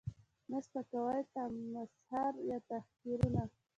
[0.49, 3.43] ،نه سپکاوی، تمسخر یا تحقیرونه